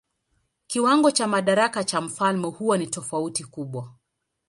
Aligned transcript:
Kiwango 0.67 1.11
cha 1.11 1.27
madaraka 1.27 1.83
cha 1.83 2.01
mfalme 2.01 2.47
huwa 2.47 2.77
na 2.77 2.85
tofauti 2.87 3.43
kubwa. 3.43 3.93